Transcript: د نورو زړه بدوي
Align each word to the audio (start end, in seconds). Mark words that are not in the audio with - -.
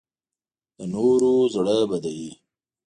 د 0.77 0.79
نورو 0.93 1.31
زړه 1.53 1.77
بدوي 1.89 2.31